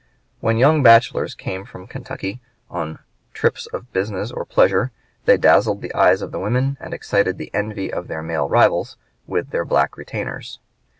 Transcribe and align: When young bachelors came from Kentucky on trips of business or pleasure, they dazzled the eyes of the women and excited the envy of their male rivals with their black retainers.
When 0.39 0.57
young 0.57 0.81
bachelors 0.81 1.35
came 1.35 1.63
from 1.63 1.85
Kentucky 1.85 2.41
on 2.71 2.97
trips 3.35 3.67
of 3.67 3.93
business 3.93 4.31
or 4.31 4.45
pleasure, 4.45 4.91
they 5.25 5.37
dazzled 5.37 5.83
the 5.83 5.93
eyes 5.93 6.23
of 6.23 6.31
the 6.31 6.39
women 6.39 6.75
and 6.79 6.91
excited 6.91 7.37
the 7.37 7.53
envy 7.53 7.93
of 7.93 8.07
their 8.07 8.23
male 8.23 8.49
rivals 8.49 8.97
with 9.27 9.51
their 9.51 9.63
black 9.63 9.97
retainers. 9.97 10.57